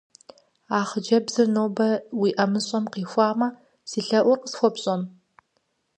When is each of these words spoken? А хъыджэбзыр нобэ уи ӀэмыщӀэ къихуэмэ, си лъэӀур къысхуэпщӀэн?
А 0.77 0.79
хъыджэбзыр 0.89 1.47
нобэ 1.55 1.89
уи 2.19 2.29
ӀэмыщӀэ 2.37 2.79
къихуэмэ, 2.93 3.47
си 3.89 3.99
лъэӀур 4.07 4.37
къысхуэпщӀэн? 4.41 5.01